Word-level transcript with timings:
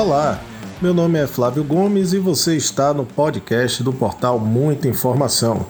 Olá, 0.00 0.40
meu 0.80 0.94
nome 0.94 1.18
é 1.18 1.26
Flávio 1.26 1.62
Gomes 1.62 2.14
e 2.14 2.18
você 2.18 2.56
está 2.56 2.94
no 2.94 3.04
podcast 3.04 3.82
do 3.82 3.92
portal 3.92 4.38
Muita 4.38 4.88
Informação. 4.88 5.66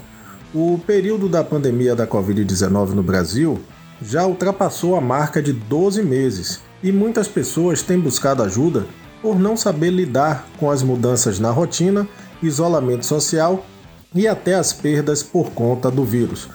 O 0.54 0.78
período 0.86 1.28
da 1.28 1.42
pandemia 1.42 1.96
da 1.96 2.06
Covid-19 2.06 2.90
no 2.90 3.02
Brasil 3.02 3.60
já 4.00 4.24
ultrapassou 4.24 4.94
a 4.94 5.00
marca 5.00 5.42
de 5.42 5.52
12 5.52 6.04
meses 6.04 6.60
e 6.80 6.92
muitas 6.92 7.26
pessoas 7.26 7.82
têm 7.82 7.98
buscado 7.98 8.44
ajuda 8.44 8.86
por 9.20 9.36
não 9.36 9.56
saber 9.56 9.90
lidar 9.90 10.46
com 10.58 10.70
as 10.70 10.80
mudanças 10.80 11.40
na 11.40 11.50
rotina, 11.50 12.08
isolamento 12.40 13.04
social 13.04 13.66
e 14.14 14.28
até 14.28 14.54
as 14.54 14.72
perdas 14.72 15.24
por 15.24 15.50
conta 15.50 15.90
do 15.90 16.04
vírus. 16.04 16.48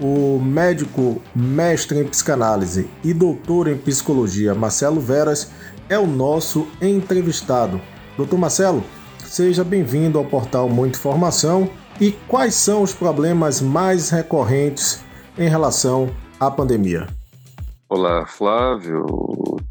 O 0.00 0.40
médico 0.42 1.20
mestre 1.36 1.98
em 1.98 2.04
psicanálise 2.04 2.88
e 3.04 3.12
doutor 3.12 3.68
em 3.68 3.76
psicologia 3.76 4.54
Marcelo 4.54 4.98
Veras 4.98 5.50
é 5.90 5.98
o 5.98 6.06
nosso 6.06 6.68
entrevistado. 6.80 7.80
Doutor 8.16 8.38
Marcelo, 8.38 8.82
seja 9.18 9.64
bem-vindo 9.64 10.18
ao 10.18 10.24
portal 10.24 10.68
Muita 10.68 10.96
Informação. 10.96 11.68
E 12.00 12.12
quais 12.28 12.54
são 12.54 12.82
os 12.82 12.94
problemas 12.94 13.60
mais 13.60 14.08
recorrentes 14.08 15.04
em 15.36 15.48
relação 15.48 16.08
à 16.38 16.48
pandemia? 16.48 17.08
Olá, 17.88 18.24
Flávio 18.24 19.04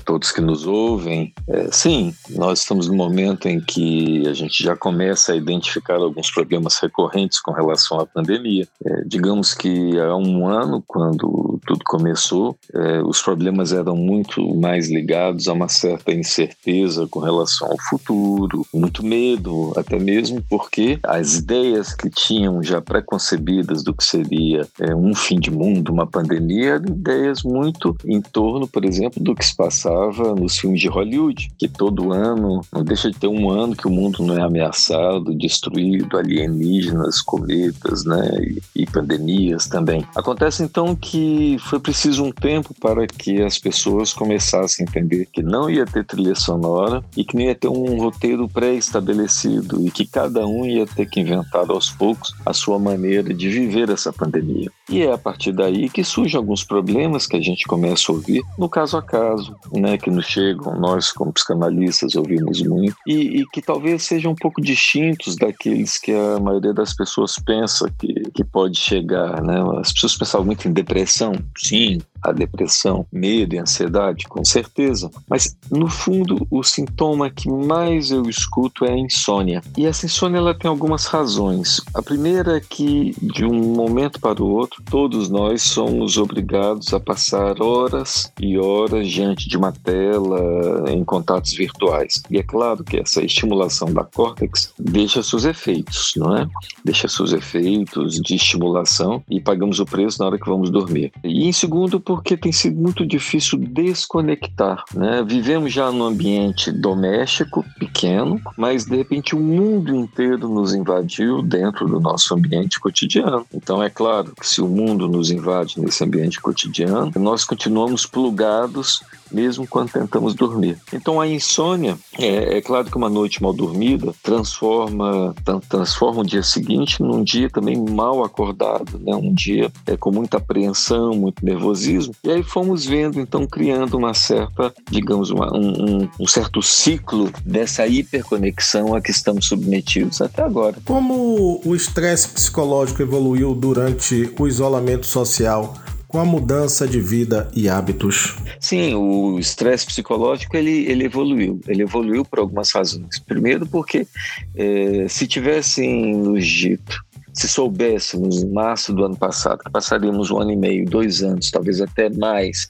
todos 0.09 0.31
que 0.31 0.41
nos 0.41 0.65
ouvem. 0.65 1.31
É, 1.47 1.69
sim, 1.71 2.11
nós 2.31 2.61
estamos 2.61 2.87
no 2.87 2.95
momento 2.95 3.47
em 3.47 3.61
que 3.61 4.27
a 4.27 4.33
gente 4.33 4.63
já 4.63 4.75
começa 4.75 5.33
a 5.33 5.35
identificar 5.35 5.97
alguns 5.97 6.31
problemas 6.31 6.79
recorrentes 6.79 7.39
com 7.39 7.51
relação 7.51 7.99
à 7.99 8.07
pandemia. 8.07 8.67
É, 8.83 9.03
digamos 9.05 9.53
que 9.53 9.99
há 9.99 10.15
um 10.15 10.47
ano, 10.47 10.83
quando 10.87 11.59
tudo 11.63 11.81
começou, 11.85 12.57
é, 12.73 13.03
os 13.03 13.21
problemas 13.21 13.71
eram 13.71 13.95
muito 13.95 14.43
mais 14.55 14.89
ligados 14.89 15.47
a 15.47 15.53
uma 15.53 15.69
certa 15.69 16.11
incerteza 16.11 17.05
com 17.07 17.19
relação 17.19 17.69
ao 17.69 17.77
futuro, 17.87 18.65
muito 18.73 19.05
medo, 19.05 19.73
até 19.77 19.99
mesmo 19.99 20.43
porque 20.49 20.97
as 21.03 21.35
ideias 21.35 21.93
que 21.93 22.09
tinham 22.09 22.63
já 22.63 22.81
preconcebidas 22.81 23.83
do 23.83 23.93
que 23.93 24.03
seria 24.03 24.67
é, 24.79 24.95
um 24.95 25.13
fim 25.13 25.39
de 25.39 25.51
mundo, 25.51 25.93
uma 25.93 26.07
pandemia, 26.07 26.73
eram 26.75 26.95
ideias 26.95 27.43
muito 27.43 27.95
em 28.03 28.19
torno, 28.19 28.67
por 28.67 28.83
exemplo, 28.83 29.23
do 29.23 29.35
que 29.35 29.45
se 29.45 29.55
passava 29.55 29.98
nos 30.35 30.57
filmes 30.57 30.81
de 30.81 30.87
Hollywood, 30.87 31.51
que 31.57 31.67
todo 31.67 32.11
ano, 32.11 32.61
não 32.71 32.83
deixa 32.83 33.11
de 33.11 33.17
ter 33.17 33.27
um 33.27 33.49
ano 33.49 33.75
que 33.75 33.87
o 33.87 33.91
mundo 33.91 34.23
não 34.23 34.37
é 34.37 34.41
ameaçado, 34.41 35.33
destruído, 35.35 36.17
alienígenas, 36.17 37.21
cometas, 37.21 38.05
né, 38.05 38.29
e, 38.75 38.83
e 38.83 38.85
pandemias 38.85 39.67
também. 39.67 40.05
Acontece 40.15 40.63
então 40.63 40.95
que 40.95 41.57
foi 41.59 41.79
preciso 41.79 42.23
um 42.23 42.31
tempo 42.31 42.73
para 42.79 43.05
que 43.07 43.41
as 43.41 43.57
pessoas 43.57 44.13
começassem 44.13 44.85
a 44.85 44.89
entender 44.89 45.27
que 45.31 45.41
não 45.41 45.69
ia 45.69 45.85
ter 45.85 46.05
trilha 46.05 46.35
sonora 46.35 47.03
e 47.15 47.23
que 47.23 47.35
não 47.35 47.43
ia 47.43 47.55
ter 47.55 47.67
um 47.67 47.97
roteiro 47.97 48.47
pré-estabelecido 48.47 49.85
e 49.85 49.91
que 49.91 50.05
cada 50.05 50.45
um 50.45 50.65
ia 50.65 50.85
ter 50.85 51.07
que 51.09 51.19
inventar 51.19 51.69
aos 51.69 51.89
poucos 51.89 52.33
a 52.45 52.53
sua 52.53 52.79
maneira 52.79 53.33
de 53.33 53.49
viver 53.49 53.89
essa 53.89 54.11
pandemia. 54.11 54.71
E 54.89 55.01
é 55.01 55.11
a 55.11 55.17
partir 55.17 55.51
daí 55.51 55.89
que 55.89 56.03
surgem 56.03 56.37
alguns 56.37 56.63
problemas 56.63 57.27
que 57.27 57.37
a 57.37 57.41
gente 57.41 57.65
começa 57.65 58.11
a 58.11 58.15
ouvir 58.15 58.41
no 58.57 58.69
caso 58.69 58.97
a 58.97 59.01
caso, 59.01 59.55
né, 59.71 59.88
que 59.97 60.09
nos 60.09 60.25
chegam, 60.25 60.79
nós 60.79 61.11
como 61.11 61.33
psicanalistas 61.33 62.15
ouvimos 62.15 62.61
muito, 62.61 62.95
e, 63.07 63.41
e, 63.41 63.45
que 63.47 63.61
talvez 63.61 64.03
sejam 64.03 64.31
um 64.31 64.35
pouco 64.35 64.61
distintos 64.61 65.35
daqueles 65.35 65.97
que 65.97 66.11
a 66.11 66.39
maioria 66.39 66.73
das 66.73 66.93
pessoas 66.93 67.35
pensa 67.37 67.91
que, 67.97 68.13
que 68.33 68.43
pode 68.43 68.77
chegar. 68.77 69.41
Né? 69.41 69.55
As 69.79 69.91
pessoas 69.91 70.17
pensavam 70.17 70.45
muito 70.45 70.67
em 70.67 70.73
depressão, 70.73 71.33
sim, 71.57 71.99
a 72.21 72.31
depressão, 72.31 73.05
medo 73.11 73.55
e 73.55 73.59
ansiedade, 73.59 74.27
com 74.27 74.43
certeza. 74.43 75.09
Mas 75.27 75.57
no 75.71 75.87
fundo, 75.87 76.47
o 76.49 76.63
sintoma 76.63 77.29
que 77.29 77.49
mais 77.49 78.11
eu 78.11 78.23
escuto 78.29 78.85
é 78.85 78.91
a 78.93 78.97
insônia. 78.97 79.61
E 79.77 79.85
essa 79.85 80.05
insônia 80.05 80.37
ela 80.37 80.53
tem 80.53 80.69
algumas 80.69 81.05
razões. 81.05 81.81
A 81.93 82.01
primeira 82.01 82.57
é 82.57 82.59
que 82.59 83.15
de 83.21 83.45
um 83.45 83.73
momento 83.73 84.19
para 84.19 84.41
o 84.41 84.49
outro, 84.49 84.83
todos 84.89 85.29
nós 85.29 85.61
somos 85.61 86.17
obrigados 86.17 86.93
a 86.93 86.99
passar 86.99 87.61
horas 87.61 88.31
e 88.39 88.57
horas 88.57 89.07
diante 89.07 89.47
de 89.47 89.57
uma 89.57 89.71
tela 89.71 90.85
em 90.89 91.03
contatos 91.03 91.53
virtuais. 91.53 92.21
E 92.29 92.37
é 92.37 92.43
claro 92.43 92.83
que 92.83 92.97
essa 92.97 93.23
estimulação 93.23 93.91
da 93.93 94.03
córtex 94.03 94.73
deixa 94.77 95.21
seus 95.23 95.45
efeitos, 95.45 96.13
não 96.15 96.35
é? 96.37 96.47
Deixa 96.83 97.07
seus 97.07 97.33
efeitos 97.33 98.19
de 98.19 98.35
estimulação 98.35 99.23
e 99.29 99.39
pagamos 99.39 99.79
o 99.79 99.85
preço 99.85 100.19
na 100.19 100.27
hora 100.27 100.39
que 100.39 100.49
vamos 100.49 100.69
dormir. 100.69 101.11
E 101.23 101.47
em 101.47 101.51
segundo, 101.51 101.99
porque 102.09 102.35
tem 102.35 102.51
sido 102.51 102.81
muito 102.81 103.05
difícil 103.05 103.59
desconectar. 103.59 104.83
Né? 104.95 105.23
Vivemos 105.23 105.71
já 105.71 105.91
num 105.91 106.05
ambiente 106.05 106.71
doméstico, 106.71 107.63
pequeno, 107.89 108.39
mas 108.55 108.85
de 108.85 108.95
repente 108.95 109.35
o 109.35 109.39
mundo 109.39 109.95
inteiro 109.95 110.47
nos 110.47 110.73
invadiu 110.73 111.41
dentro 111.41 111.87
do 111.87 111.99
nosso 111.99 112.33
ambiente 112.35 112.79
cotidiano. 112.79 113.45
Então 113.53 113.81
é 113.83 113.89
claro 113.89 114.33
que 114.39 114.47
se 114.47 114.61
o 114.61 114.67
mundo 114.67 115.07
nos 115.07 115.31
invade 115.31 115.79
nesse 115.81 116.03
ambiente 116.03 116.39
cotidiano, 116.39 117.11
nós 117.15 117.43
continuamos 117.43 118.05
plugados 118.05 119.01
mesmo 119.31 119.67
quando 119.67 119.91
tentamos 119.91 120.33
dormir. 120.33 120.77
Então 120.93 121.19
a 121.19 121.27
insônia, 121.27 121.97
é, 122.17 122.57
é 122.57 122.61
claro 122.61 122.89
que 122.89 122.97
uma 122.97 123.09
noite 123.09 123.41
mal 123.41 123.53
dormida 123.53 124.13
transforma, 124.23 125.35
transforma 125.67 126.21
o 126.21 126.25
dia 126.25 126.43
seguinte 126.43 127.01
num 127.01 127.23
dia 127.23 127.49
também 127.49 127.77
mal 127.77 128.23
acordado, 128.23 128.99
né? 128.99 129.15
um 129.15 129.33
dia 129.33 129.71
é, 129.85 129.95
com 129.95 130.11
muita 130.11 130.37
apreensão, 130.37 131.13
muito 131.13 131.43
nervosismo. 131.45 132.13
E 132.23 132.31
aí 132.31 132.43
fomos 132.43 132.85
vendo, 132.85 133.19
então, 133.19 133.45
criando 133.45 133.97
uma 133.97 134.13
certa, 134.13 134.73
digamos, 134.89 135.29
uma, 135.29 135.55
um, 135.55 136.01
um, 136.01 136.09
um 136.21 136.27
certo 136.27 136.61
ciclo 136.61 137.31
dessa 137.45 137.78
hiperconexão 137.87 138.95
a 138.95 139.01
que 139.01 139.11
estamos 139.11 139.47
submetidos 139.47 140.21
até 140.21 140.41
agora. 140.41 140.77
Como 140.85 141.61
o 141.63 141.75
estresse 141.75 142.29
psicológico 142.29 143.01
evoluiu 143.01 143.53
durante 143.53 144.33
o 144.39 144.47
isolamento 144.47 145.05
social? 145.05 145.75
com 146.09 146.17
a 146.19 146.25
mudança 146.25 146.87
de 146.87 146.99
vida 146.99 147.47
e 147.55 147.69
hábitos? 147.69 148.35
Sim, 148.59 148.95
o 148.95 149.37
estresse 149.37 149.85
psicológico 149.85 150.57
ele, 150.57 150.87
ele 150.89 151.05
evoluiu. 151.05 151.61
Ele 151.67 151.83
evoluiu 151.83 152.25
por 152.25 152.39
algumas 152.39 152.71
razões. 152.71 153.19
Primeiro, 153.19 153.67
porque 153.67 154.07
é, 154.55 155.05
se 155.07 155.27
tivessem 155.27 156.15
nos 156.15 156.45
dito 156.47 157.05
se 157.33 157.47
soubéssemos 157.47 158.43
em 158.43 158.49
março 158.49 158.93
do 158.93 159.03
ano 159.03 159.15
passado 159.15 159.59
que 159.59 159.71
passaríamos 159.71 160.31
um 160.31 160.39
ano 160.39 160.51
e 160.51 160.55
meio, 160.55 160.85
dois 160.85 161.21
anos, 161.21 161.51
talvez 161.51 161.81
até 161.81 162.09
mais, 162.09 162.67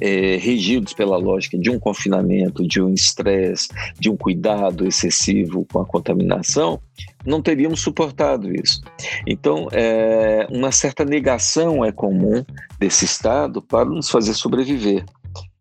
é, 0.00 0.36
regidos 0.36 0.92
pela 0.92 1.16
lógica 1.16 1.58
de 1.58 1.70
um 1.70 1.78
confinamento, 1.78 2.66
de 2.66 2.80
um 2.80 2.92
estresse, 2.92 3.68
de 3.98 4.10
um 4.10 4.16
cuidado 4.16 4.86
excessivo 4.86 5.66
com 5.72 5.80
a 5.80 5.86
contaminação, 5.86 6.80
não 7.24 7.40
teríamos 7.40 7.80
suportado 7.80 8.52
isso. 8.54 8.80
Então, 9.26 9.68
é, 9.72 10.46
uma 10.50 10.72
certa 10.72 11.04
negação 11.04 11.84
é 11.84 11.92
comum 11.92 12.44
desse 12.78 13.04
Estado 13.04 13.62
para 13.62 13.84
nos 13.84 14.10
fazer 14.10 14.34
sobreviver. 14.34 15.04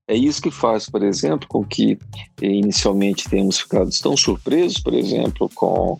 É 0.08 0.16
isso 0.16 0.42
que 0.42 0.52
faz, 0.52 0.90
por 0.90 1.04
exemplo, 1.04 1.48
com 1.48 1.64
que 1.64 1.98
eh, 2.42 2.46
inicialmente 2.46 3.30
tenhamos 3.30 3.60
ficado 3.60 3.90
tão 4.02 4.18
surpresos, 4.18 4.80
por 4.80 4.94
exemplo, 4.94 5.50
com 5.56 5.98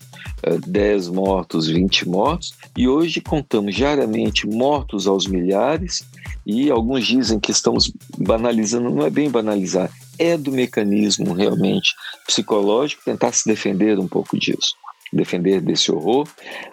10 0.68 1.08
eh, 1.08 1.12
mortos, 1.12 1.68
20 1.68 2.10
mortos, 2.10 2.54
e 2.76 2.88
hoje 2.88 3.22
contamos 3.22 3.76
diariamente 3.76 4.48
mortos 4.48 5.08
aos 5.08 5.28
milhares, 5.28 6.04
e 6.46 6.70
alguns 6.72 7.06
dizem 7.06 7.40
que 7.40 7.52
estamos 7.52 7.94
banalizando, 8.18 8.90
não 8.90 9.06
é 9.06 9.10
bem 9.10 9.30
banalizar, 9.30 9.90
é 10.18 10.36
do 10.36 10.52
mecanismo 10.52 11.34
realmente 11.34 11.94
psicológico 12.26 13.04
tentar 13.06 13.32
se 13.32 13.48
defender 13.48 13.98
um 14.00 14.08
pouco 14.08 14.38
disso 14.38 14.76
defender 15.14 15.60
desse 15.60 15.92
horror 15.92 16.26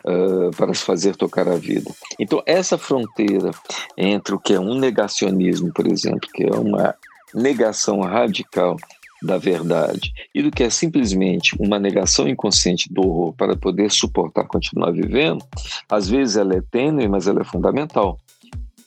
uh, 0.05 0.51
para 0.57 0.73
se 0.73 0.85
fazer 0.85 1.17
tocar 1.17 1.49
a 1.49 1.57
vida. 1.57 1.91
Então, 2.21 2.41
essa 2.47 2.79
fronteira 2.79 3.51
entre 3.97 4.35
o 4.35 4.39
que 4.39 4.55
é 4.55 4.61
um 4.61 4.75
negacionismo, 4.75 5.73
por 5.73 5.87
exemplo, 5.89 6.29
que 6.33 6.45
é 6.45 6.53
uma 6.53 6.95
negação 7.35 8.01
radical 8.01 8.77
da 9.23 9.37
verdade 9.37 10.13
e 10.35 10.43
do 10.43 10.51
que 10.51 10.63
é 10.63 10.71
simplesmente 10.71 11.57
uma 11.59 11.79
negação 11.79 12.29
inconsciente 12.29 12.93
do 12.93 13.01
horror 13.01 13.33
para 13.33 13.57
poder 13.57 13.91
suportar 13.91 14.45
continuar 14.45 14.93
vivendo, 14.93 15.45
às 15.89 16.09
vezes 16.09 16.37
ela 16.37 16.55
é 16.55 16.63
tênue, 16.71 17.09
mas 17.09 17.27
ela 17.27 17.41
é 17.41 17.45
fundamental. 17.45 18.19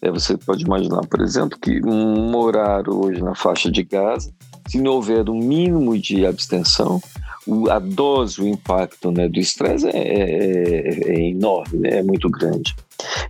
É, 0.01 0.09
você 0.09 0.35
pode 0.37 0.63
imaginar, 0.63 1.05
por 1.07 1.21
exemplo, 1.21 1.59
que 1.59 1.79
morar 1.81 2.89
hoje 2.89 3.21
na 3.21 3.35
faixa 3.35 3.69
de 3.69 3.83
Gaza, 3.83 4.33
se 4.67 4.79
não 4.79 4.93
houver 4.93 5.29
um 5.29 5.37
mínimo 5.37 5.97
de 5.97 6.25
abstenção, 6.25 7.01
a 7.69 7.79
dose, 7.79 8.41
o 8.41 8.47
impacto 8.47 9.11
né, 9.11 9.27
do 9.27 9.39
estresse 9.39 9.87
é, 9.87 9.97
é, 9.97 11.11
é, 11.11 11.29
enorme, 11.29 11.79
né, 11.79 11.99
é 11.99 12.03
muito 12.03 12.29
grande. 12.29 12.75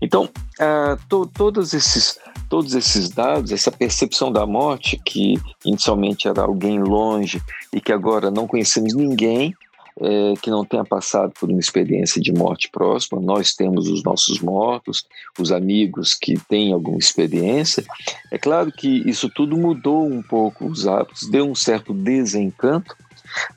Então, 0.02 0.30
ah, 0.60 0.98
to, 1.08 1.30
todos 1.34 1.74
esses 1.74 2.20
todos 2.50 2.76
esses 2.76 3.10
dados, 3.10 3.54
essa 3.54 3.72
percepção 3.72 4.30
da 4.30 4.46
morte, 4.46 5.00
que 5.06 5.40
inicialmente 5.64 6.28
era 6.28 6.42
alguém 6.42 6.80
longe 6.80 7.42
e 7.72 7.80
que 7.80 7.94
agora 7.94 8.30
não 8.30 8.46
conhecemos 8.46 8.94
ninguém 8.94 9.56
é, 10.00 10.34
que 10.42 10.50
não 10.50 10.66
tenha 10.66 10.84
passado 10.84 11.32
por 11.40 11.50
uma 11.50 11.60
experiência 11.60 12.22
de 12.22 12.34
morte 12.34 12.70
próxima, 12.70 13.22
nós 13.22 13.54
temos 13.54 13.88
os 13.88 14.04
nossos 14.04 14.40
mortos, 14.40 15.06
os 15.40 15.52
amigos 15.52 16.14
que 16.14 16.40
têm 16.50 16.74
alguma 16.74 16.98
experiência. 16.98 17.84
É 18.32 18.38
claro 18.38 18.72
que 18.72 19.08
isso 19.10 19.30
tudo 19.30 19.58
mudou 19.58 20.06
um 20.06 20.22
pouco 20.22 20.66
os 20.66 20.88
hábitos, 20.88 21.30
deu 21.30 21.50
um 21.50 21.56
certo 21.56 21.94
desencanto, 21.94 22.96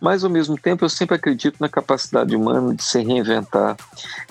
Mas, 0.01 0.25
ao 0.25 0.31
mesmo 0.31 0.59
tempo, 0.59 0.85
eu 0.85 0.89
sempre 0.89 1.17
acredito 1.17 1.57
na 1.61 1.69
capacidade 1.69 2.35
humana 2.35 2.75
de 2.75 2.83
se 2.83 3.03
reinventar 3.03 3.77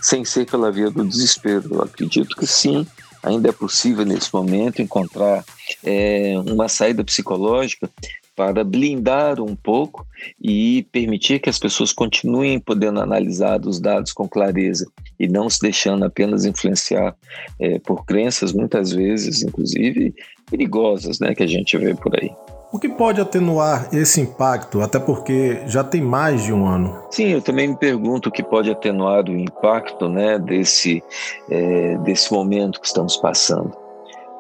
sem 0.02 0.24
ser 0.24 0.46
pela 0.46 0.72
via 0.72 0.90
do 0.90 1.06
desespero. 1.06 1.68
Eu 1.72 1.82
acredito 1.82 2.36
que 2.36 2.48
sim, 2.48 2.86
ainda 3.22 3.50
é 3.50 3.52
possível 3.52 4.06
nesse 4.06 4.34
momento 4.34 4.82
encontrar 4.82 5.44
é, 5.84 6.36
uma 6.46 6.68
saída 6.68 7.04
psicológica 7.04 7.90
para 8.36 8.64
blindar 8.64 9.40
um 9.40 9.56
pouco 9.56 10.06
e 10.42 10.88
permitir 10.92 11.40
que 11.40 11.50
as 11.50 11.60
pessoas 11.60 11.94
continuem 11.94 12.60
podendo 12.60 13.00
analisar 13.00 13.64
os 13.66 13.80
dados 13.80 14.12
com 14.12 14.28
clareza 14.28 14.88
e 15.20 15.28
não 15.28 15.50
se 15.50 15.60
deixando 15.60 16.04
apenas 16.06 16.46
influenciar 16.46 17.16
é, 17.60 17.78
por 17.80 18.06
crenças 18.06 18.52
muitas 18.52 18.92
vezes, 18.92 19.44
inclusive 19.44 20.14
perigosas, 20.50 21.20
né, 21.20 21.36
que 21.36 21.44
a 21.44 21.48
gente 21.48 21.78
vê 21.78 21.94
por 21.94 22.16
aí. 22.20 22.32
O 22.74 22.80
que 22.80 22.90
pode 22.90 23.22
atenuar 23.22 23.88
esse 23.94 24.20
impacto, 24.20 24.82
até 24.82 24.98
porque 24.98 25.62
já 25.68 25.84
tem 25.84 26.02
mais 26.02 26.42
de 26.42 26.52
um 26.52 26.66
ano? 26.66 27.04
Sim, 27.12 27.28
eu 27.28 27.40
também 27.40 27.68
me 27.68 27.78
pergunto 27.78 28.30
o 28.30 28.32
que 28.32 28.42
pode 28.42 28.72
atenuar 28.72 29.30
o 29.30 29.38
impacto 29.38 30.10
né, 30.10 30.40
desse, 30.40 31.04
é, 31.52 31.96
desse 32.00 32.34
momento 32.34 32.82
que 32.82 32.88
estamos 32.88 33.16
passando. 33.16 33.78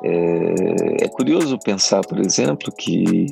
É, 0.03 1.05
é 1.05 1.07
curioso 1.09 1.59
pensar, 1.59 2.01
por 2.01 2.19
exemplo, 2.19 2.73
que 2.75 3.27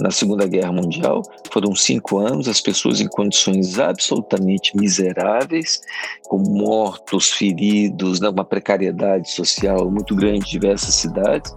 na 0.00 0.10
Segunda 0.10 0.46
Guerra 0.46 0.72
Mundial. 0.72 1.22
Foram 1.52 1.74
cinco 1.74 2.18
anos, 2.18 2.48
as 2.48 2.60
pessoas 2.60 3.00
em 3.00 3.08
condições 3.08 3.78
absolutamente 3.78 4.76
miseráveis, 4.76 5.80
com 6.24 6.38
mortos, 6.38 7.30
feridos, 7.30 8.20
né, 8.20 8.28
uma 8.28 8.44
precariedade 8.44 9.30
social 9.30 9.90
muito 9.90 10.14
grande 10.14 10.46
em 10.46 10.50
diversas 10.50 10.94
cidades. 10.94 11.54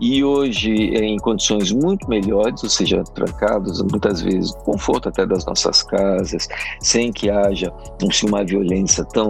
E 0.00 0.24
hoje, 0.24 0.72
em 0.72 1.16
condições 1.18 1.70
muito 1.72 2.08
melhores, 2.08 2.62
ou 2.62 2.70
seja, 2.70 3.02
trancados 3.14 3.82
muitas 3.82 4.20
vezes, 4.22 4.52
conforto 4.64 5.08
até 5.08 5.26
das 5.26 5.44
nossas 5.44 5.82
casas, 5.82 6.48
sem 6.80 7.12
que 7.12 7.30
haja 7.30 7.72
uma 8.24 8.44
violência 8.44 9.04
tão, 9.04 9.28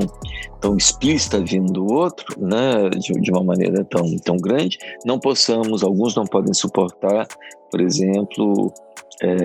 tão 0.61 0.77
explícita 0.77 1.41
vindo 1.41 1.73
do 1.73 1.93
outro, 1.93 2.27
né, 2.39 2.89
de, 2.91 3.13
de 3.21 3.31
uma 3.31 3.43
maneira 3.43 3.85
tão, 3.85 4.17
tão 4.19 4.37
grande, 4.37 4.79
não 5.05 5.19
possamos, 5.19 5.83
alguns 5.83 6.15
não 6.15 6.25
podem 6.25 6.55
suportar 6.55 7.27
por 7.71 7.81
exemplo, 7.81 8.73
é, 9.23 9.37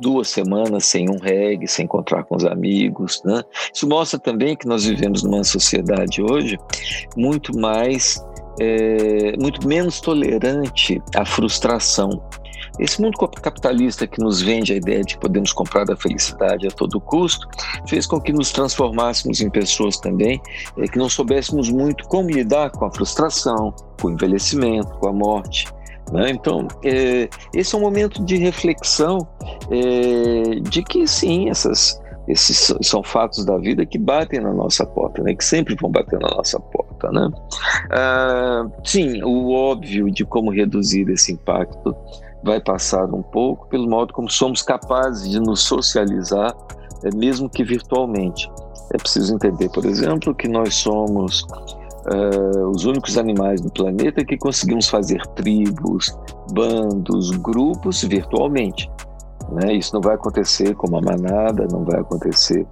duas 0.00 0.28
semanas 0.28 0.84
sem 0.86 1.08
um 1.10 1.18
reggae, 1.18 1.66
sem 1.66 1.84
encontrar 1.84 2.24
com 2.24 2.36
os 2.36 2.44
amigos. 2.44 3.22
Né? 3.24 3.42
Isso 3.72 3.88
mostra 3.88 4.18
também 4.18 4.56
que 4.56 4.66
nós 4.66 4.84
vivemos 4.84 5.22
numa 5.22 5.44
sociedade 5.44 6.22
hoje 6.22 6.58
muito 7.16 7.56
mais, 7.58 8.24
é, 8.60 9.36
muito 9.40 9.66
menos 9.66 10.00
tolerante 10.00 11.00
à 11.14 11.24
frustração. 11.24 12.22
Esse 12.78 13.02
mundo 13.02 13.18
capitalista 13.18 14.06
que 14.06 14.20
nos 14.20 14.40
vende 14.40 14.72
a 14.72 14.76
ideia 14.76 15.02
de 15.02 15.14
que 15.14 15.20
podemos 15.20 15.52
comprar 15.52 15.90
a 15.90 15.96
felicidade 15.96 16.68
a 16.68 16.70
todo 16.70 17.00
custo 17.00 17.48
fez 17.88 18.06
com 18.06 18.20
que 18.20 18.32
nos 18.32 18.52
transformássemos 18.52 19.40
em 19.40 19.50
pessoas 19.50 19.96
também 19.98 20.40
é, 20.76 20.86
que 20.86 20.96
não 20.96 21.08
soubéssemos 21.08 21.70
muito 21.70 22.06
como 22.06 22.30
lidar 22.30 22.70
com 22.70 22.84
a 22.84 22.92
frustração, 22.92 23.74
com 24.00 24.08
o 24.08 24.10
envelhecimento, 24.12 24.96
com 24.98 25.08
a 25.08 25.12
morte. 25.12 25.66
Né? 26.12 26.30
Então, 26.30 26.66
é, 26.84 27.28
esse 27.54 27.74
é 27.74 27.78
um 27.78 27.80
momento 27.80 28.24
de 28.24 28.36
reflexão 28.36 29.18
é, 29.70 30.60
de 30.60 30.82
que 30.82 31.06
sim, 31.06 31.48
essas, 31.48 32.00
esses 32.26 32.74
são 32.82 33.02
fatos 33.02 33.44
da 33.44 33.56
vida 33.58 33.84
que 33.84 33.98
batem 33.98 34.40
na 34.40 34.52
nossa 34.52 34.86
porta, 34.86 35.22
né? 35.22 35.34
que 35.34 35.44
sempre 35.44 35.74
vão 35.74 35.90
bater 35.90 36.18
na 36.18 36.28
nossa 36.28 36.58
porta. 36.58 37.10
Né? 37.10 37.30
Ah, 37.90 38.66
sim, 38.84 39.22
o 39.22 39.52
óbvio 39.52 40.10
de 40.10 40.24
como 40.24 40.50
reduzir 40.50 41.08
esse 41.10 41.32
impacto 41.32 41.94
vai 42.42 42.60
passar 42.60 43.04
um 43.12 43.22
pouco 43.22 43.66
pelo 43.68 43.88
modo 43.88 44.12
como 44.12 44.30
somos 44.30 44.62
capazes 44.62 45.28
de 45.30 45.40
nos 45.40 45.60
socializar, 45.62 46.54
é, 47.04 47.14
mesmo 47.14 47.48
que 47.48 47.64
virtualmente. 47.64 48.50
É 48.94 48.96
preciso 48.96 49.34
entender, 49.34 49.68
por 49.70 49.84
exemplo, 49.84 50.34
que 50.34 50.48
nós 50.48 50.74
somos 50.74 51.46
uh, 52.12 52.68
os 52.70 52.84
únicos 52.84 53.16
animais 53.18 53.60
do 53.60 53.70
planeta 53.70 54.24
que 54.24 54.36
conseguimos 54.36 54.88
fazer 54.88 55.20
tribos, 55.34 56.16
bandos, 56.52 57.30
grupos 57.38 58.02
virtualmente. 58.02 58.90
Né? 59.50 59.74
Isso 59.74 59.94
não 59.94 60.00
vai 60.00 60.14
acontecer 60.14 60.74
com 60.74 60.88
uma 60.88 61.00
manada, 61.00 61.66
não 61.70 61.84
vai 61.84 62.00
acontecer 62.00 62.66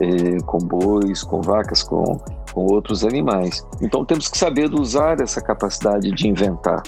eh, 0.00 0.38
com 0.46 0.58
bois, 0.58 1.24
com 1.24 1.40
vacas, 1.40 1.82
com, 1.82 2.04
com 2.52 2.66
outros 2.66 3.04
animais. 3.04 3.66
Então 3.82 4.04
temos 4.04 4.28
que 4.28 4.38
saber 4.38 4.72
usar 4.72 5.20
essa 5.20 5.40
capacidade 5.40 6.08
de 6.12 6.28
inventar. 6.28 6.82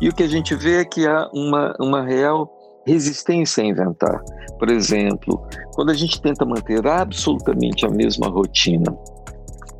E 0.00 0.08
o 0.08 0.14
que 0.14 0.22
a 0.22 0.28
gente 0.28 0.54
vê 0.54 0.80
é 0.80 0.84
que 0.84 1.06
há 1.06 1.28
uma, 1.34 1.74
uma 1.78 2.02
real 2.02 2.50
resistência 2.86 3.62
a 3.62 3.66
inventar. 3.66 4.20
Por 4.58 4.70
exemplo, 4.70 5.42
quando 5.74 5.90
a 5.90 5.94
gente 5.94 6.20
tenta 6.20 6.44
manter 6.44 6.86
absolutamente 6.86 7.84
a 7.84 7.90
mesma 7.90 8.28
rotina, 8.28 8.96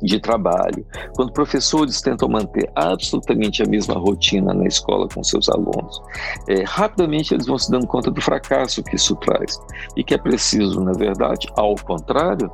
de 0.03 0.19
trabalho, 0.19 0.85
quando 1.15 1.31
professores 1.31 2.01
tentam 2.01 2.27
manter 2.27 2.69
absolutamente 2.75 3.63
a 3.63 3.65
mesma 3.65 3.95
rotina 3.95 4.53
na 4.53 4.67
escola 4.67 5.07
com 5.07 5.23
seus 5.23 5.47
alunos, 5.49 6.01
é, 6.47 6.63
rapidamente 6.63 7.33
eles 7.33 7.47
vão 7.47 7.57
se 7.57 7.71
dando 7.71 7.87
conta 7.87 8.11
do 8.11 8.21
fracasso 8.21 8.83
que 8.83 8.95
isso 8.95 9.15
traz. 9.15 9.59
E 9.95 10.03
que 10.03 10.13
é 10.13 10.17
preciso, 10.17 10.81
na 10.81 10.91
verdade, 10.91 11.47
ao 11.55 11.75
contrário, 11.75 12.51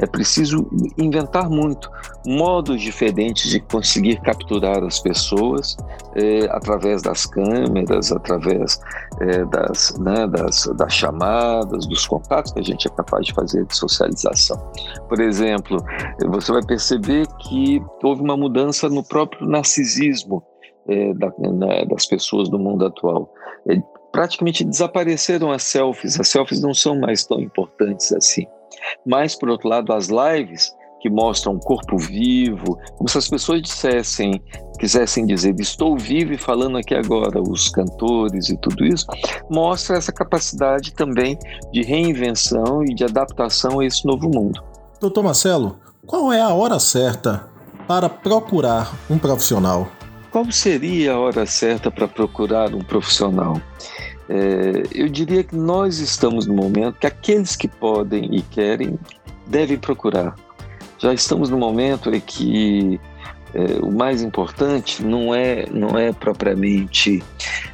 é 0.00 0.06
preciso 0.06 0.66
inventar 0.98 1.50
muito 1.50 1.90
modos 2.26 2.80
diferentes 2.80 3.50
de 3.50 3.60
conseguir 3.60 4.20
capturar 4.20 4.82
as 4.82 4.98
pessoas 4.98 5.76
é, 6.14 6.46
através 6.50 7.02
das 7.02 7.26
câmeras, 7.26 8.10
através 8.10 8.80
é, 9.20 9.44
das, 9.44 9.98
né, 9.98 10.26
das, 10.26 10.66
das 10.76 10.92
chamadas, 10.92 11.86
dos 11.86 12.06
contatos 12.06 12.52
que 12.52 12.60
a 12.60 12.62
gente 12.62 12.86
é 12.86 12.90
capaz 12.90 13.26
de 13.26 13.32
fazer 13.32 13.64
de 13.64 13.76
socialização. 13.76 14.56
Por 15.08 15.20
exemplo, 15.20 15.82
você 16.28 16.52
vai 16.52 16.62
perceber 16.62 17.26
que 17.38 17.82
houve 18.02 18.22
uma 18.22 18.36
mudança 18.36 18.88
no 18.88 19.02
próprio 19.02 19.46
narcisismo 19.46 20.42
é, 20.88 21.14
da, 21.14 21.32
né, 21.38 21.84
das 21.86 22.06
pessoas 22.06 22.48
do 22.48 22.58
mundo 22.58 22.86
atual. 22.86 23.32
É, 23.68 23.80
praticamente 24.12 24.64
desapareceram 24.64 25.50
as 25.50 25.62
selfies, 25.62 26.18
as 26.18 26.28
selfies 26.28 26.60
não 26.60 26.72
são 26.72 26.98
mais 26.98 27.24
tão 27.24 27.40
importantes 27.40 28.12
assim. 28.12 28.46
Mas, 29.04 29.34
por 29.34 29.48
outro 29.48 29.68
lado, 29.68 29.92
as 29.92 30.08
lives 30.08 30.74
que 31.06 31.10
mostram 31.10 31.52
um 31.52 31.58
corpo 31.60 31.96
vivo, 31.96 32.78
como 32.96 33.08
se 33.08 33.16
as 33.16 33.28
pessoas 33.28 33.62
dissessem, 33.62 34.42
quisessem 34.80 35.24
dizer, 35.24 35.54
estou 35.60 35.96
vivo 35.96 36.32
e 36.32 36.36
falando 36.36 36.78
aqui 36.78 36.94
agora, 36.94 37.40
os 37.40 37.68
cantores 37.68 38.48
e 38.48 38.56
tudo 38.56 38.84
isso, 38.84 39.06
mostra 39.48 39.96
essa 39.96 40.10
capacidade 40.10 40.92
também 40.92 41.38
de 41.72 41.82
reinvenção 41.82 42.82
e 42.82 42.92
de 42.92 43.04
adaptação 43.04 43.78
a 43.78 43.86
esse 43.86 44.04
novo 44.04 44.28
mundo. 44.28 44.60
Doutor 45.00 45.22
Marcelo, 45.22 45.76
qual 46.04 46.32
é 46.32 46.40
a 46.40 46.52
hora 46.52 46.80
certa 46.80 47.48
para 47.86 48.08
procurar 48.08 48.92
um 49.08 49.16
profissional? 49.16 49.86
Qual 50.32 50.50
seria 50.50 51.12
a 51.12 51.18
hora 51.20 51.46
certa 51.46 51.88
para 51.88 52.08
procurar 52.08 52.74
um 52.74 52.80
profissional? 52.80 53.60
É, 54.28 54.82
eu 54.92 55.08
diria 55.08 55.44
que 55.44 55.54
nós 55.54 56.00
estamos 56.00 56.48
no 56.48 56.54
momento 56.54 56.98
que 56.98 57.06
aqueles 57.06 57.54
que 57.54 57.68
podem 57.68 58.34
e 58.34 58.42
querem 58.42 58.98
devem 59.46 59.78
procurar. 59.78 60.34
Já 60.98 61.12
estamos 61.12 61.50
no 61.50 61.58
momento 61.58 62.14
em 62.14 62.20
que 62.20 63.00
é, 63.54 63.78
o 63.80 63.90
mais 63.90 64.22
importante 64.22 65.02
não 65.02 65.34
é, 65.34 65.66
não 65.70 65.98
é 65.98 66.12
propriamente 66.12 67.22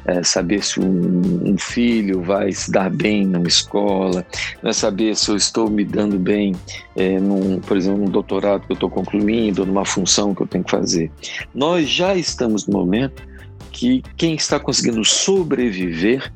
é, 0.05 0.23
saber 0.23 0.63
se 0.63 0.79
um, 0.79 1.51
um, 1.51 1.57
filho 1.57 2.21
vai 2.21 2.53
se 2.53 2.71
dar 2.71 2.89
bem 2.89 3.25
numa 3.25 3.47
escola, 3.47 4.25
não 4.61 4.69
é 4.69 4.73
saber 4.73 5.13
se 5.15 5.29
eu 5.29 5.35
estou 5.35 5.69
me 5.69 5.83
dando 5.83 6.17
bem, 6.17 6.55
é, 6.95 7.19
num, 7.19 7.59
por 7.59 7.75
exemplo, 7.75 7.99
num 7.99 8.09
doutorado 8.09 8.65
que 8.65 8.71
eu 8.71 8.75
estou 8.75 8.89
concluindo, 8.89 9.65
numa 9.65 9.83
função 9.83 10.33
que 10.33 10.41
eu 10.41 10.47
tenho 10.47 10.63
que 10.63 10.71
fazer. 10.71 11.11
Nós 11.53 11.89
já 11.89 12.15
estamos 12.15 12.65
no 12.65 12.79
momento 12.79 13.21
que 13.69 14.03
quem 14.15 14.35
está 14.35 14.59
conseguindo 14.59 15.03
sobreviver 15.03 16.31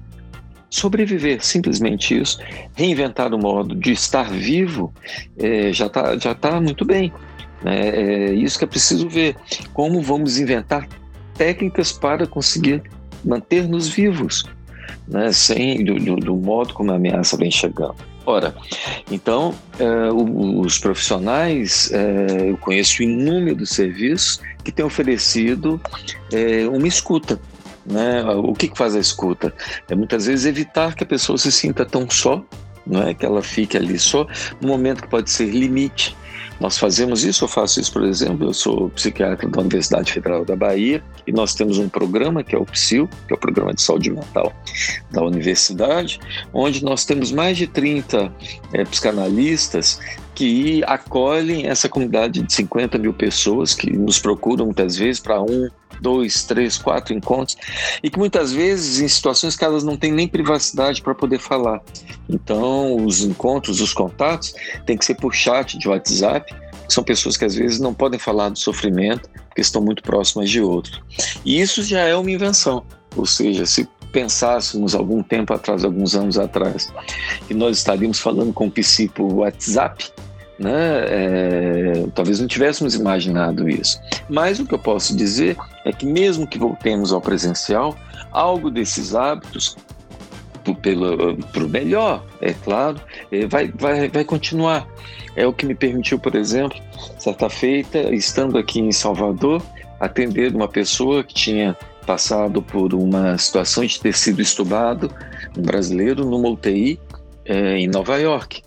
sobreviver, 0.69 1.43
simplesmente 1.43 2.19
isso, 2.19 2.39
reinventar 2.75 3.33
o 3.33 3.37
modo 3.37 3.75
de 3.75 3.91
estar 3.91 4.29
vivo, 4.29 4.93
é, 5.37 5.71
já 5.71 5.87
está 5.87 6.17
já 6.17 6.35
tá 6.35 6.59
muito 6.59 6.85
bem. 6.85 7.11
É, 7.65 8.29
é 8.29 8.33
isso 8.33 8.57
que 8.57 8.65
é 8.65 8.67
preciso 8.67 9.09
ver. 9.09 9.35
Como 9.73 10.01
vamos 10.01 10.39
inventar 10.39 10.87
técnicas 11.35 11.91
para 11.91 12.27
conseguir 12.27 12.83
manter-nos 13.23 13.87
vivos, 13.87 14.45
né, 15.07 15.31
sem 15.31 15.83
do, 15.83 15.95
do, 15.95 16.15
do, 16.17 16.35
modo 16.35 16.73
como 16.73 16.91
a 16.91 16.95
ameaça 16.95 17.37
vem 17.37 17.51
chegando. 17.51 17.95
Ora, 18.25 18.53
então, 19.09 19.55
é, 19.79 20.11
os 20.11 20.77
profissionais, 20.77 21.89
é, 21.93 22.49
eu 22.49 22.57
conheço 22.57 23.01
inúmeros 23.01 23.69
serviços 23.69 24.41
que 24.65 24.71
têm 24.71 24.83
oferecido 24.83 25.79
é, 26.33 26.67
uma 26.67 26.87
escuta. 26.87 27.39
Né? 27.89 28.23
O 28.23 28.53
que, 28.53 28.67
que 28.67 28.77
faz 28.77 28.95
a 28.95 28.99
escuta? 28.99 29.53
É 29.89 29.95
muitas 29.95 30.25
vezes 30.25 30.45
evitar 30.45 30.93
que 30.93 31.03
a 31.03 31.07
pessoa 31.07 31.37
se 31.37 31.51
sinta 31.51 31.85
tão 31.85 32.09
só, 32.09 32.43
não 32.85 33.03
é 33.03 33.13
que 33.13 33.25
ela 33.25 33.41
fique 33.41 33.77
ali 33.77 33.97
só, 33.97 34.27
no 34.61 34.67
momento 34.67 35.01
que 35.01 35.09
pode 35.09 35.29
ser 35.29 35.45
limite 35.45 36.15
nós 36.59 36.77
fazemos 36.77 37.23
isso, 37.23 37.43
eu 37.43 37.47
faço 37.47 37.79
isso, 37.79 37.93
por 37.93 38.03
exemplo, 38.03 38.47
eu 38.47 38.53
sou 38.53 38.89
psiquiatra 38.89 39.47
da 39.47 39.61
Universidade 39.61 40.11
Federal 40.11 40.43
da 40.43 40.55
Bahia 40.55 41.03
e 41.25 41.31
nós 41.31 41.53
temos 41.53 41.77
um 41.77 41.87
programa 41.87 42.43
que 42.43 42.55
é 42.55 42.57
o 42.57 42.65
PSIL, 42.65 43.07
que 43.27 43.33
é 43.33 43.35
o 43.35 43.39
Programa 43.39 43.73
de 43.73 43.81
Saúde 43.81 44.09
Mental 44.09 44.51
da 45.11 45.23
universidade, 45.23 46.19
onde 46.51 46.83
nós 46.83 47.05
temos 47.05 47.31
mais 47.31 47.57
de 47.57 47.67
30 47.67 48.33
é, 48.73 48.83
psicanalistas 48.85 49.99
que 50.33 50.83
acolhem 50.85 51.67
essa 51.67 51.87
comunidade 51.87 52.41
de 52.41 52.51
50 52.51 52.97
mil 52.97 53.13
pessoas 53.13 53.73
que 53.73 53.91
nos 53.91 54.17
procuram 54.19 54.65
muitas 54.65 54.95
vezes 54.95 55.19
para 55.19 55.41
um, 55.41 55.69
dois, 56.01 56.43
três, 56.43 56.77
quatro 56.77 57.13
encontros 57.13 57.57
e 58.03 58.09
que 58.09 58.17
muitas 58.17 58.51
vezes 58.51 58.99
em 58.99 59.07
situações 59.07 59.55
que 59.55 59.63
elas 59.63 59.83
não 59.83 59.97
têm 59.97 60.11
nem 60.11 60.27
privacidade 60.27 61.01
para 61.01 61.15
poder 61.15 61.39
falar. 61.39 61.81
Então, 62.29 63.03
os 63.05 63.21
encontros, 63.21 63.81
os 63.81 63.93
contatos, 63.93 64.53
tem 64.85 64.97
que 64.97 65.05
ser 65.05 65.15
por 65.15 65.33
chat 65.33 65.77
de 65.77 65.87
WhatsApp. 65.87 66.53
São 66.87 67.03
pessoas 67.03 67.35
que 67.35 67.45
às 67.45 67.55
vezes 67.55 67.79
não 67.79 67.93
podem 67.93 68.19
falar 68.19 68.49
do 68.49 68.57
sofrimento 68.57 69.29
porque 69.47 69.61
estão 69.61 69.81
muito 69.81 70.03
próximas 70.03 70.49
de 70.49 70.61
outro. 70.61 71.03
E 71.43 71.59
isso 71.59 71.83
já 71.83 72.01
é 72.01 72.15
uma 72.15 72.31
invenção. 72.31 72.85
Ou 73.15 73.25
seja, 73.25 73.65
se 73.65 73.87
pensássemos 74.11 74.95
algum 74.95 75.21
tempo 75.21 75.53
atrás, 75.53 75.83
alguns 75.83 76.15
anos 76.15 76.37
atrás, 76.37 76.91
que 77.47 77.53
nós 77.53 77.77
estaríamos 77.77 78.19
falando 78.19 78.53
com 78.53 78.67
o 78.67 78.71
psi 78.71 79.07
por 79.09 79.31
WhatsApp, 79.33 80.11
né? 80.59 81.05
É, 81.07 82.07
talvez 82.15 82.39
não 82.39 82.47
tivéssemos 82.47 82.95
imaginado 82.95 83.69
isso. 83.69 83.99
Mas 84.29 84.59
o 84.59 84.65
que 84.65 84.73
eu 84.73 84.79
posso 84.79 85.15
dizer 85.15 85.55
é 85.85 85.91
que, 85.91 86.05
mesmo 86.05 86.47
que 86.47 86.57
voltemos 86.57 87.13
ao 87.13 87.21
presencial, 87.21 87.95
algo 88.31 88.69
desses 88.69 89.13
hábitos, 89.15 89.77
para 91.53 91.63
o 91.63 91.69
melhor, 91.69 92.25
é 92.41 92.53
claro, 92.53 92.99
é, 93.31 93.45
vai, 93.45 93.71
vai, 93.73 94.09
vai 94.09 94.25
continuar. 94.25 94.85
É 95.35 95.45
o 95.47 95.53
que 95.53 95.65
me 95.65 95.75
permitiu, 95.75 96.19
por 96.19 96.35
exemplo, 96.35 96.77
certa 97.17 97.49
feita, 97.49 98.13
estando 98.13 98.57
aqui 98.57 98.79
em 98.79 98.91
Salvador, 98.91 99.61
atender 99.99 100.53
uma 100.53 100.67
pessoa 100.67 101.23
que 101.23 101.33
tinha 101.33 101.77
passado 102.05 102.61
por 102.61 102.93
uma 102.93 103.37
situação 103.37 103.85
de 103.85 103.99
ter 103.99 104.13
sido 104.13 104.41
estubado, 104.41 105.13
um 105.57 105.61
brasileiro, 105.61 106.25
numa 106.25 106.49
UTI 106.49 106.99
é, 107.45 107.77
em 107.77 107.87
Nova 107.87 108.17
York 108.17 108.61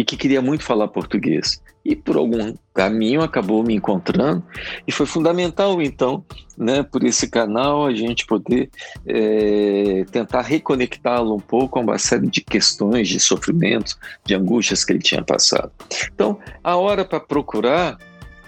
e 0.00 0.04
que 0.04 0.16
queria 0.16 0.40
muito 0.40 0.64
falar 0.64 0.88
português. 0.88 1.60
E 1.84 1.94
por 1.94 2.16
algum 2.16 2.54
caminho 2.72 3.20
acabou 3.20 3.62
me 3.62 3.74
encontrando 3.74 4.42
e 4.86 4.92
foi 4.92 5.04
fundamental 5.04 5.80
então, 5.82 6.24
né, 6.56 6.82
por 6.82 7.04
esse 7.04 7.28
canal 7.28 7.84
a 7.84 7.94
gente 7.94 8.24
poder 8.24 8.70
é, 9.06 10.06
tentar 10.10 10.40
reconectá-lo 10.40 11.36
um 11.36 11.40
pouco 11.40 11.78
a 11.78 11.82
uma 11.82 11.98
série 11.98 12.28
de 12.28 12.40
questões, 12.40 13.08
de 13.08 13.20
sofrimentos, 13.20 13.98
de 14.24 14.34
angústias 14.34 14.86
que 14.86 14.92
ele 14.92 15.00
tinha 15.00 15.22
passado. 15.22 15.70
Então, 16.14 16.38
a 16.64 16.76
hora 16.76 17.04
para 17.04 17.20
procurar 17.20 17.98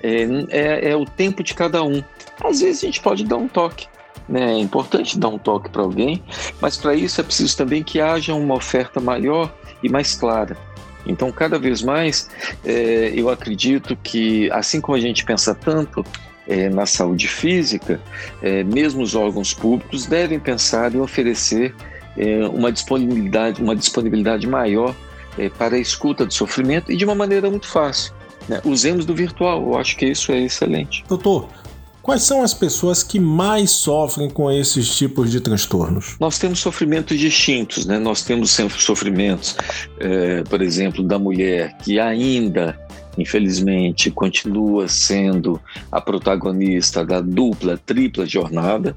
é, 0.03 0.23
é, 0.49 0.91
é 0.93 0.97
o 0.97 1.05
tempo 1.05 1.43
de 1.43 1.53
cada 1.53 1.83
um. 1.83 2.03
Às 2.43 2.63
vezes 2.63 2.83
a 2.83 2.87
gente 2.87 3.03
pode 3.03 3.25
dar 3.25 3.37
um 3.37 3.47
toque, 3.47 3.89
né? 4.27 4.55
É 4.55 4.59
importante 4.59 5.19
dar 5.19 5.29
um 5.29 5.39
toque 5.39 5.69
para 5.69 5.83
alguém, 5.83 6.23
mas 6.63 6.79
para 6.79 6.95
isso 6.95 7.21
é 7.21 7.25
preciso 7.25 7.55
também 7.59 7.83
que 7.83 8.01
haja 8.01 8.35
uma 8.35 8.55
oferta 8.55 9.01
maior 9.01 9.55
e 9.83 9.91
mais 9.91 10.15
clara. 10.15 10.57
Então, 11.07 11.31
cada 11.33 11.59
vez 11.59 11.83
mais, 11.83 12.29
é, 12.65 13.13
eu 13.15 13.29
acredito 13.29 13.97
que, 14.03 14.51
assim 14.53 14.81
como 14.81 14.97
a 14.97 15.01
gente 15.01 15.25
pensa 15.25 15.55
tanto 15.55 16.05
é, 16.47 16.69
na 16.69 16.87
saúde 16.87 17.29
física, 17.29 18.01
é, 18.43 18.63
mesmo 18.65 19.03
os 19.03 19.15
órgãos 19.15 19.53
públicos 19.55 20.07
devem 20.07 20.39
pensar 20.39 20.95
em 20.95 21.01
oferecer 21.01 21.75
é, 22.17 22.47
uma 22.47 22.71
disponibilidade, 22.71 23.63
uma 23.63 23.75
disponibilidade 23.75 24.47
maior 24.47 24.95
é, 25.39 25.49
para 25.49 25.77
a 25.77 25.79
escuta 25.79 26.27
do 26.27 26.33
sofrimento 26.33 26.91
e 26.91 26.97
de 26.97 27.05
uma 27.05 27.15
maneira 27.15 27.51
muito 27.51 27.69
fácil. 27.69 28.13
Né? 28.49 28.61
Usemos 28.65 29.07
do 29.07 29.15
virtual, 29.15 29.63
eu 29.63 29.79
acho 29.79 29.97
que 29.97 30.07
isso 30.07 30.33
é 30.33 30.41
excelente. 30.41 31.05
Doutor, 31.09 31.49
Quais 32.03 32.23
são 32.23 32.43
as 32.43 32.53
pessoas 32.53 33.03
que 33.03 33.21
mais 33.21 33.71
sofrem 33.71 34.29
com 34.29 34.51
esses 34.51 34.97
tipos 34.97 35.31
de 35.31 35.41
transtornos? 35.41 36.17
Nós 36.19 36.37
temos 36.37 36.59
sofrimentos 36.59 37.17
distintos, 37.17 37.87
né? 37.87 37.99
Nós 37.99 38.23
temos 38.23 38.51
sempre 38.51 38.81
sofrimentos, 38.83 39.57
é, 40.01 40.43
por 40.43 40.61
exemplo, 40.61 41.05
da 41.05 41.19
mulher 41.19 41.77
que 41.79 42.01
ainda 42.01 42.77
infelizmente, 43.19 44.11
continua 44.11 44.89
sendo 44.89 45.61
a 45.91 46.01
protagonista 46.01 47.05
da 47.05 47.21
dupla, 47.21 47.77
tripla 47.77 48.25
jornada, 48.25 48.97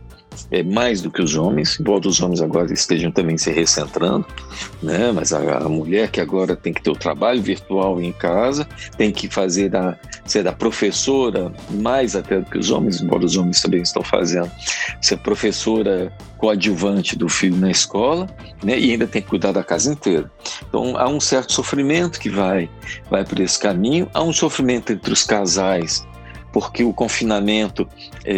é 0.51 0.63
mais 0.63 1.01
do 1.01 1.11
que 1.11 1.21
os 1.21 1.35
homens, 1.35 1.79
embora 1.79 2.07
os 2.07 2.21
homens 2.21 2.41
agora 2.41 2.71
estejam 2.71 3.11
também 3.11 3.37
se 3.37 3.51
recentrando, 3.51 4.25
né? 4.81 5.11
Mas 5.11 5.33
a, 5.33 5.57
a, 5.57 5.69
mulher 5.69 6.09
que 6.09 6.21
agora 6.21 6.55
tem 6.55 6.73
que 6.73 6.81
ter 6.81 6.89
o 6.89 6.95
trabalho 6.95 7.41
virtual 7.41 8.01
em 8.01 8.11
casa, 8.11 8.67
tem 8.97 9.11
que 9.11 9.27
fazer 9.27 9.75
a, 9.75 9.97
ser 10.25 10.47
a 10.47 10.53
professora 10.53 11.51
mais 11.69 12.15
até 12.15 12.39
do 12.39 12.45
que 12.45 12.57
os 12.57 12.71
homens, 12.71 13.01
embora 13.01 13.25
os 13.25 13.37
homens 13.37 13.61
também 13.61 13.81
estão 13.81 14.03
fazendo, 14.03 14.51
ser 15.01 15.17
professora 15.17 16.11
coadjuvante 16.37 17.15
do 17.15 17.29
filho 17.29 17.57
na 17.57 17.71
escola, 17.71 18.27
né? 18.63 18.77
E 18.79 18.91
ainda 18.91 19.07
tem 19.07 19.21
que 19.21 19.29
cuidar 19.29 19.51
da 19.51 19.63
casa 19.63 19.91
inteira. 19.91 20.29
Então 20.67 20.97
há 20.97 21.07
um 21.07 21.19
certo 21.19 21.53
sofrimento 21.53 22.19
que 22.19 22.29
vai 22.29 22.69
vai 23.09 23.23
por 23.23 23.39
esse 23.39 23.59
caminho, 23.59 24.09
há 24.13 24.21
um 24.21 24.33
sofrimento 24.33 24.91
entre 24.91 25.11
os 25.11 25.23
casais 25.23 26.05
porque 26.55 26.85
o 26.85 26.93
confinamento 26.93 27.85
é, 28.23 28.33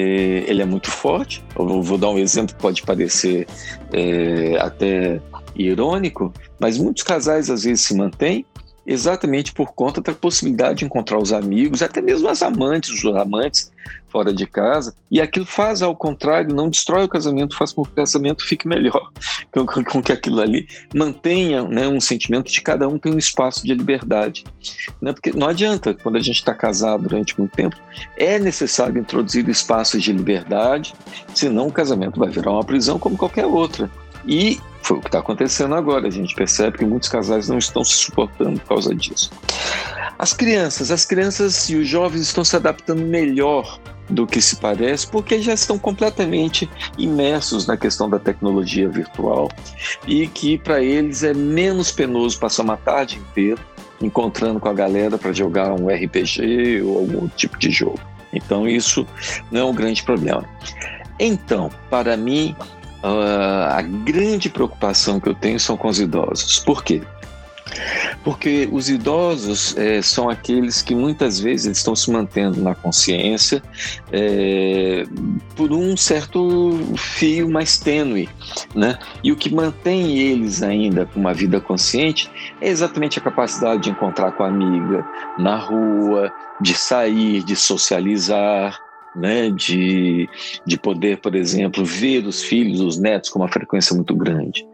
ele 0.47 0.59
é 0.59 0.65
muito 0.65 0.89
forte. 0.89 1.43
Eu 1.55 1.83
vou 1.83 1.99
dar 1.99 2.09
um 2.09 2.17
exemplo 2.17 2.55
que 2.55 2.59
pode 2.59 2.81
parecer 2.81 3.47
é, 3.93 4.57
até 4.59 5.21
irônico, 5.55 6.33
mas 6.59 6.79
muitos 6.79 7.03
casais 7.03 7.47
às 7.51 7.63
vezes 7.63 7.81
se 7.81 7.93
mantêm 7.93 8.43
exatamente 8.87 9.53
por 9.53 9.71
conta 9.73 10.01
da 10.01 10.13
possibilidade 10.13 10.79
de 10.79 10.85
encontrar 10.85 11.19
os 11.19 11.31
amigos, 11.31 11.83
até 11.83 12.01
mesmo 12.01 12.27
as 12.27 12.41
amantes, 12.41 12.89
os 12.89 13.05
amantes 13.05 13.71
fora 14.07 14.33
de 14.33 14.47
casa, 14.47 14.95
e 15.11 15.21
aquilo 15.21 15.45
faz, 15.45 15.83
ao 15.83 15.95
contrário, 15.95 16.55
não 16.55 16.69
destrói 16.69 17.03
o 17.03 17.09
casamento, 17.09 17.55
faz 17.55 17.71
com 17.71 17.83
que 17.83 17.91
o 17.91 17.95
casamento 17.95 18.47
fique 18.47 18.67
melhor, 18.67 19.11
com, 19.65 20.01
que 20.01 20.11
aquilo 20.11 20.41
ali 20.41 20.67
mantenha 20.93 21.63
né, 21.63 21.87
um 21.87 21.99
sentimento 21.99 22.51
de 22.51 22.61
cada 22.61 22.87
um 22.87 22.97
tem 22.97 23.13
um 23.13 23.17
espaço 23.17 23.65
de 23.65 23.73
liberdade. 23.73 24.43
Né? 25.01 25.13
Porque 25.13 25.31
não 25.31 25.47
adianta, 25.47 25.93
quando 25.93 26.17
a 26.17 26.21
gente 26.21 26.37
está 26.37 26.53
casado 26.53 27.03
durante 27.03 27.37
muito 27.39 27.55
tempo, 27.55 27.75
é 28.17 28.37
necessário 28.39 28.99
introduzir 28.99 29.47
espaços 29.49 30.01
de 30.01 30.11
liberdade, 30.11 30.93
senão 31.33 31.67
o 31.67 31.71
casamento 31.71 32.19
vai 32.19 32.29
virar 32.29 32.51
uma 32.51 32.63
prisão 32.63 32.99
como 32.99 33.17
qualquer 33.17 33.45
outra. 33.45 33.89
E 34.27 34.59
foi 34.81 34.97
o 34.97 35.01
que 35.01 35.07
está 35.07 35.19
acontecendo 35.19 35.75
agora. 35.75 36.07
A 36.07 36.11
gente 36.11 36.35
percebe 36.35 36.77
que 36.77 36.85
muitos 36.85 37.09
casais 37.09 37.47
não 37.47 37.57
estão 37.57 37.83
se 37.83 37.93
suportando 37.93 38.59
por 38.59 38.67
causa 38.67 38.93
disso. 38.93 39.31
As 40.19 40.33
crianças, 40.33 40.91
as 40.91 41.05
crianças 41.05 41.69
e 41.69 41.75
os 41.75 41.87
jovens 41.87 42.21
estão 42.21 42.43
se 42.43 42.55
adaptando 42.55 43.01
melhor 43.01 43.79
do 44.09 44.25
que 44.25 44.41
se 44.41 44.55
parece, 44.57 45.07
porque 45.07 45.41
já 45.41 45.53
estão 45.53 45.77
completamente 45.77 46.69
imersos 46.97 47.67
na 47.67 47.75
questão 47.75 48.09
da 48.09 48.19
tecnologia 48.19 48.87
virtual 48.87 49.49
e 50.07 50.27
que 50.27 50.57
para 50.57 50.81
eles 50.81 51.23
é 51.23 51.33
menos 51.33 51.91
penoso 51.91 52.39
passar 52.39 52.63
uma 52.63 52.77
tarde 52.77 53.17
inteira 53.17 53.59
encontrando 54.01 54.59
com 54.59 54.69
a 54.69 54.73
galera 54.73 55.17
para 55.17 55.33
jogar 55.33 55.73
um 55.73 55.87
RPG 55.87 56.81
ou 56.83 56.99
algum 56.99 57.27
tipo 57.29 57.57
de 57.57 57.71
jogo. 57.71 57.99
Então 58.31 58.67
isso 58.67 59.05
não 59.51 59.61
é 59.61 59.63
um 59.65 59.73
grande 59.73 60.03
problema. 60.03 60.45
Então, 61.19 61.71
para 61.89 62.15
mim, 62.15 62.55
uh, 63.03 63.71
a 63.71 63.81
grande 63.81 64.49
preocupação 64.49 65.19
que 65.19 65.27
eu 65.27 65.33
tenho 65.33 65.59
são 65.59 65.75
com 65.75 65.87
os 65.87 65.99
idosos. 65.99 66.59
Por 66.59 66.83
quê? 66.83 67.01
Porque 68.23 68.67
os 68.71 68.89
idosos 68.89 69.75
é, 69.77 70.01
são 70.01 70.29
aqueles 70.29 70.81
que 70.81 70.93
muitas 70.93 71.39
vezes 71.39 71.77
estão 71.77 71.95
se 71.95 72.11
mantendo 72.11 72.61
na 72.61 72.75
consciência 72.75 73.61
é, 74.11 75.05
por 75.55 75.71
um 75.71 75.95
certo 75.95 76.77
fio 76.97 77.49
mais 77.49 77.77
tênue, 77.77 78.29
né? 78.75 78.97
E 79.23 79.31
o 79.31 79.35
que 79.35 79.53
mantém 79.53 80.17
eles 80.17 80.61
ainda 80.61 81.05
com 81.05 81.19
uma 81.19 81.33
vida 81.33 81.59
consciente 81.59 82.29
é 82.61 82.69
exatamente 82.69 83.19
a 83.19 83.21
capacidade 83.21 83.83
de 83.83 83.89
encontrar 83.89 84.31
com 84.31 84.43
a 84.43 84.47
amiga 84.47 85.05
na 85.37 85.55
rua, 85.57 86.31
de 86.59 86.73
sair, 86.73 87.43
de 87.43 87.55
socializar, 87.55 88.79
né, 89.17 89.49
de, 89.49 90.29
de 90.65 90.77
poder, 90.77 91.17
por 91.17 91.35
exemplo, 91.35 91.83
ver 91.83 92.25
os 92.25 92.43
filhos, 92.43 92.79
os 92.79 92.99
netos 92.99 93.29
com 93.29 93.39
uma 93.39 93.47
frequência 93.47 93.95
muito 93.95 94.15
grande. 94.15 94.65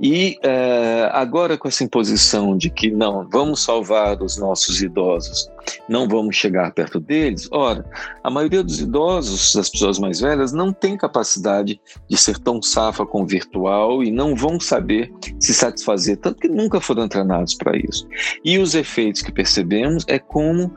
E 0.00 0.38
uh, 0.44 1.10
agora 1.12 1.56
com 1.56 1.68
essa 1.68 1.84
imposição 1.84 2.56
de 2.56 2.70
que 2.70 2.90
não, 2.90 3.28
vamos 3.30 3.62
salvar 3.62 4.22
os 4.22 4.36
nossos 4.36 4.82
idosos, 4.82 5.48
não 5.88 6.08
vamos 6.08 6.36
chegar 6.36 6.72
perto 6.72 7.00
deles, 7.00 7.48
ora, 7.50 7.84
a 8.22 8.30
maioria 8.30 8.62
dos 8.62 8.80
idosos, 8.80 9.54
das 9.54 9.68
pessoas 9.68 9.98
mais 9.98 10.20
velhas, 10.20 10.52
não 10.52 10.72
tem 10.72 10.96
capacidade 10.96 11.80
de 12.08 12.16
ser 12.16 12.38
tão 12.38 12.60
safa 12.60 13.06
com 13.06 13.22
o 13.22 13.26
virtual 13.26 14.02
e 14.02 14.10
não 14.10 14.34
vão 14.34 14.60
saber 14.60 15.12
se 15.38 15.54
satisfazer, 15.54 16.16
tanto 16.18 16.40
que 16.40 16.48
nunca 16.48 16.80
foram 16.80 17.08
treinados 17.08 17.54
para 17.54 17.76
isso. 17.76 18.06
E 18.44 18.58
os 18.58 18.74
efeitos 18.74 19.22
que 19.22 19.32
percebemos 19.32 20.04
é 20.06 20.18
como 20.18 20.70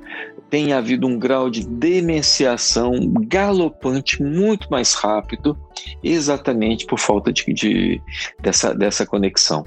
tem 0.49 0.73
havido 0.73 1.07
um 1.07 1.19
grau 1.19 1.49
de 1.49 1.67
demenciação 1.67 2.93
galopante 3.27 4.23
muito 4.23 4.69
mais 4.69 4.93
rápido, 4.93 5.57
exatamente 6.03 6.85
por 6.85 6.99
falta 6.99 7.31
de, 7.31 7.53
de 7.53 8.01
dessa, 8.41 8.73
dessa 8.73 9.05
conexão. 9.05 9.65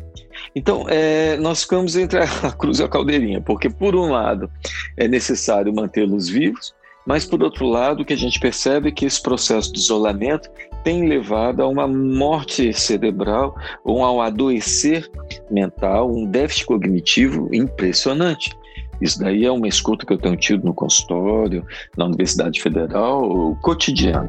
Então, 0.55 0.87
é, 0.89 1.37
nós 1.37 1.63
ficamos 1.63 1.97
entre 1.97 2.21
a 2.21 2.53
cruz 2.53 2.79
e 2.79 2.83
a 2.83 2.89
caldeirinha, 2.89 3.41
porque, 3.41 3.69
por 3.69 3.95
um 3.95 4.11
lado, 4.11 4.51
é 4.97 5.07
necessário 5.07 5.75
mantê-los 5.75 6.29
vivos, 6.29 6.75
mas, 7.07 7.25
por 7.25 7.43
outro 7.43 7.67
lado, 7.67 8.03
o 8.03 8.05
que 8.05 8.13
a 8.13 8.17
gente 8.17 8.39
percebe 8.39 8.89
é 8.89 8.93
que 8.93 9.07
esse 9.07 9.21
processo 9.21 9.73
de 9.73 9.79
isolamento 9.79 10.51
tem 10.85 11.09
levado 11.09 11.63
a 11.63 11.69
uma 11.69 11.87
morte 11.87 12.73
cerebral 12.73 13.57
ou 13.85 14.05
a 14.05 14.13
um 14.13 14.21
adoecer 14.21 15.11
mental, 15.51 16.11
um 16.11 16.27
déficit 16.27 16.67
cognitivo 16.67 17.49
impressionante. 17.53 18.57
Isso 19.01 19.19
daí 19.19 19.45
é 19.47 19.51
uma 19.51 19.67
escuta 19.67 20.05
que 20.05 20.13
eu 20.13 20.19
tenho 20.19 20.37
tido 20.37 20.65
no 20.65 20.75
consultório, 20.75 21.65
na 21.97 22.05
Universidade 22.05 22.61
Federal, 22.61 23.57
cotidiano. 23.63 24.29